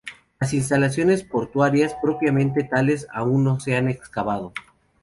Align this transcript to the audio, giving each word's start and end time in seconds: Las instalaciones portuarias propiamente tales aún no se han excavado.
Las 0.39 0.51
instalaciones 0.55 1.23
portuarias 1.23 1.95
propiamente 2.01 2.63
tales 2.63 3.05
aún 3.13 3.43
no 3.43 3.59
se 3.59 3.75
han 3.75 3.87
excavado. 3.87 4.51